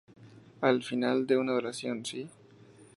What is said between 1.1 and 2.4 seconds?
de una oración "¿sí?